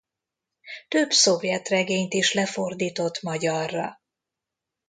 [0.87, 4.01] Több szovjet regényt is lefordított magyarra.